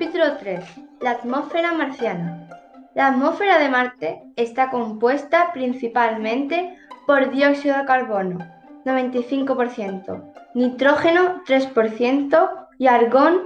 [0.00, 0.64] Capítulo 3.
[1.02, 2.48] La atmósfera marciana.
[2.94, 6.74] La atmósfera de Marte está compuesta principalmente
[7.06, 8.38] por dióxido de carbono,
[8.86, 13.42] 95%, nitrógeno, 3% y argón,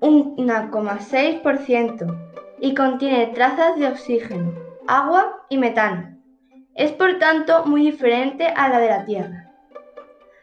[0.00, 4.54] 1,6%, y contiene trazas de oxígeno,
[4.86, 6.16] agua y metano.
[6.74, 9.52] Es por tanto muy diferente a la de la Tierra.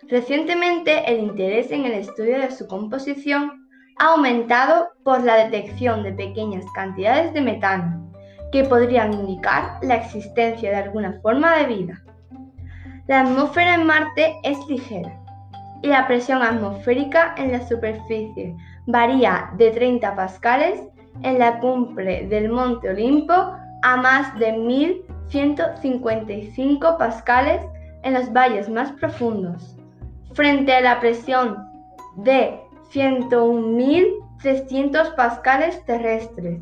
[0.04, 3.64] Recientemente el interés en el estudio de su composición
[3.97, 8.11] ha aumentado por la detección de pequeñas cantidades de metano,
[8.51, 12.01] que podrían indicar la existencia de alguna forma de vida.
[13.07, 15.18] La atmósfera en Marte es ligera
[15.81, 18.55] y la presión atmosférica en la superficie
[18.87, 20.79] varía de 30 pascales
[21.21, 23.33] en la cumbre del Monte Olimpo
[23.83, 27.61] a más de 1155 pascales
[28.04, 29.75] en los valles más profundos,
[30.33, 31.57] frente a la presión
[32.17, 32.59] de
[32.95, 36.59] 101.300 pascales terrestres.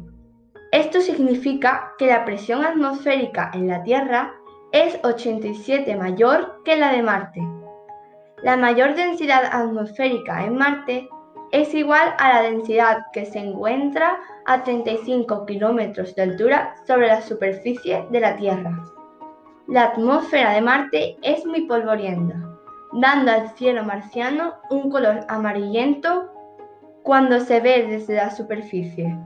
[0.71, 4.33] Esto significa que la presión atmosférica en la Tierra
[4.71, 7.39] es 87 mayor que la de Marte.
[8.41, 11.07] La mayor densidad atmosférica en Marte
[11.51, 17.21] es igual a la densidad que se encuentra a 35 kilómetros de altura sobre la
[17.21, 18.83] superficie de la Tierra.
[19.67, 22.52] La atmósfera de Marte es muy polvorienta
[22.93, 26.31] dando al cielo marciano un color amarillento
[27.03, 29.17] cuando se ve desde la superficie.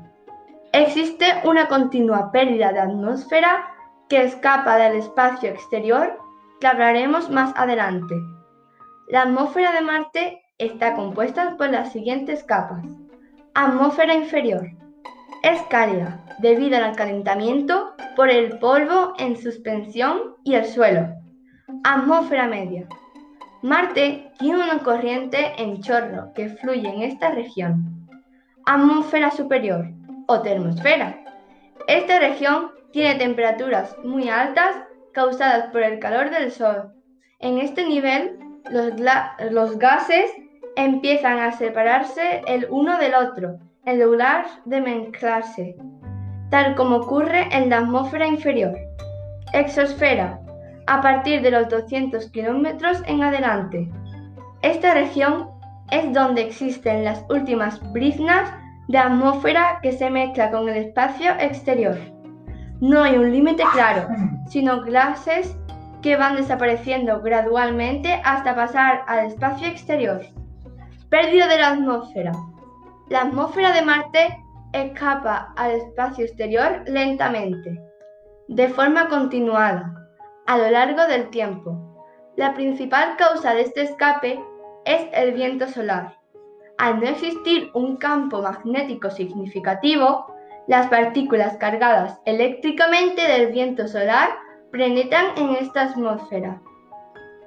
[0.71, 3.67] Existe una continua pérdida de atmósfera
[4.09, 6.17] que escapa del espacio exterior
[6.59, 8.15] que hablaremos más adelante.
[9.09, 12.85] La atmósfera de Marte está compuesta por las siguientes capas.
[13.53, 14.67] Atmósfera inferior.
[15.43, 21.07] Es cálida debido al calentamiento por el polvo en suspensión y el suelo.
[21.83, 22.87] Atmósfera media
[23.63, 28.07] Marte tiene una corriente en chorro que fluye en esta región.
[28.67, 29.87] Atmósfera superior
[30.27, 31.17] o termosfera.
[31.87, 34.75] Esta región tiene temperaturas muy altas
[35.11, 36.93] causadas por el calor del Sol.
[37.39, 38.37] En este nivel,
[39.49, 40.31] los, gases
[40.75, 45.75] empiezan a separarse el uno del otro en lugar de mezclarse,
[46.51, 48.77] tal como ocurre en la atmósfera inferior.
[49.53, 50.39] Exosfera
[50.87, 53.89] a partir de los 200 kilómetros en adelante.
[54.61, 55.49] Esta región
[55.91, 58.51] es donde existen las últimas briznas
[58.87, 61.97] de atmósfera que se mezcla con el espacio exterior.
[62.79, 64.07] No hay un límite claro,
[64.47, 65.57] sino clases
[66.01, 70.21] que van desapareciendo gradualmente hasta pasar al espacio exterior.
[71.09, 72.31] Pérdida de la atmósfera.
[73.09, 74.43] La atmósfera de Marte
[74.73, 77.81] escapa al espacio exterior lentamente,
[78.47, 79.96] de forma continuada,
[80.47, 81.77] a lo largo del tiempo.
[82.37, 84.41] La principal causa de este escape
[84.85, 86.17] es el viento solar.
[86.77, 90.33] Al no existir un campo magnético significativo,
[90.67, 94.29] las partículas cargadas eléctricamente del viento solar
[94.71, 96.61] penetran en esta atmósfera.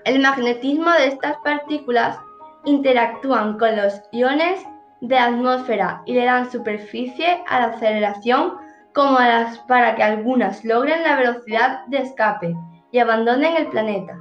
[0.04, 2.18] El magnetismo de estas partículas
[2.64, 4.62] interactúan con los iones
[5.00, 8.54] de la atmósfera y le dan superficie a la aceleración
[8.92, 9.18] como
[9.68, 12.54] para que algunas logren la velocidad de escape
[12.92, 14.18] y abandonen el planeta.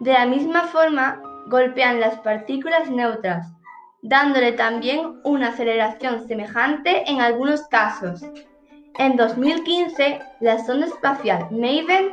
[0.00, 3.46] De la misma forma, golpean las partículas neutras,
[4.02, 8.22] dándole también una aceleración semejante en algunos casos.
[8.98, 12.12] En 2015, la sonda espacial Maven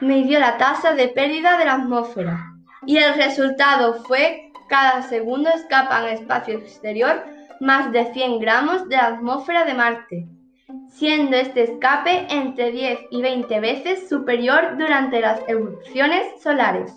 [0.00, 2.38] midió la tasa de pérdida de la atmósfera
[2.86, 7.24] y el resultado fue cada segundo escapan al espacio exterior
[7.60, 10.28] más de 100 gramos de la atmósfera de Marte
[10.88, 16.92] siendo este escape entre 10 y 20 veces superior durante las erupciones solares.